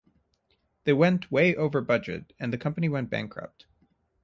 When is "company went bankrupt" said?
2.57-3.67